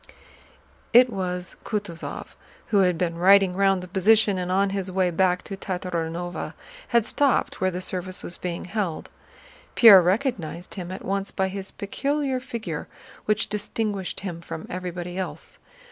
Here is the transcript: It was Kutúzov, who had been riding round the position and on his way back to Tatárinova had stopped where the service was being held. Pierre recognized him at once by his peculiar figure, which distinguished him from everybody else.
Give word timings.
It 0.93 1.11
was 1.11 1.55
Kutúzov, 1.63 2.33
who 2.69 2.79
had 2.79 2.97
been 2.97 3.19
riding 3.19 3.53
round 3.55 3.83
the 3.83 3.87
position 3.87 4.39
and 4.39 4.51
on 4.51 4.71
his 4.71 4.91
way 4.91 5.11
back 5.11 5.43
to 5.43 5.55
Tatárinova 5.55 6.55
had 6.87 7.05
stopped 7.05 7.61
where 7.61 7.69
the 7.69 7.81
service 7.81 8.23
was 8.23 8.39
being 8.39 8.65
held. 8.65 9.11
Pierre 9.75 10.01
recognized 10.01 10.73
him 10.73 10.91
at 10.91 11.05
once 11.05 11.29
by 11.29 11.49
his 11.49 11.69
peculiar 11.69 12.39
figure, 12.39 12.87
which 13.25 13.47
distinguished 13.47 14.21
him 14.21 14.41
from 14.41 14.65
everybody 14.71 15.19
else. 15.19 15.59